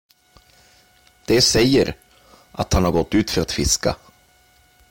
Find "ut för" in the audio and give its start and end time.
3.15-3.41